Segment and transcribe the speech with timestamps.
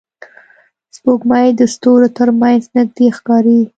[0.95, 3.59] سپوږمۍ د ستورو تر منځ نږدې ښکاري